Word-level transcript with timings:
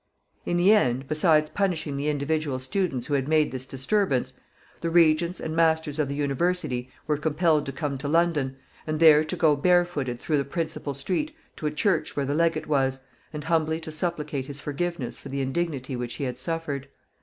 In 0.47 0.57
the 0.57 0.73
end, 0.73 1.07
besides 1.07 1.47
punishing 1.51 1.95
the 1.95 2.09
individual 2.09 2.57
students 2.57 3.05
who 3.05 3.13
had 3.13 3.27
made 3.27 3.51
this 3.51 3.67
disturbance, 3.67 4.33
the 4.81 4.89
regents 4.89 5.39
and 5.39 5.55
masters 5.55 5.99
of 5.99 6.09
the 6.09 6.15
University 6.15 6.89
were 7.05 7.17
compelled 7.17 7.67
to 7.67 7.71
come 7.71 7.99
to 7.99 8.07
London, 8.07 8.57
and 8.87 8.99
there 8.99 9.23
to 9.23 9.35
go 9.35 9.55
barefooted 9.55 10.17
through 10.19 10.37
the 10.37 10.43
principal 10.43 10.95
street 10.95 11.35
to 11.57 11.67
a 11.67 11.71
church 11.71 12.15
where 12.15 12.25
the 12.25 12.33
legate 12.33 12.65
was, 12.65 13.01
and 13.31 13.43
humbly 13.43 13.79
to 13.81 13.91
supplicate 13.91 14.47
his 14.47 14.59
forgiveness 14.59 15.19
for 15.19 15.29
the 15.29 15.39
indignity 15.41 15.95
which 15.95 16.15
he 16.15 16.23
had 16.23 16.39
suffered. 16.39 16.87